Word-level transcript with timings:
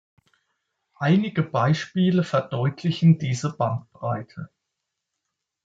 Einige 0.97 1.43
Beispiele 1.43 2.23
verdeutlichen 2.23 3.19
diese 3.19 3.55
Bandbreite. 3.55 4.49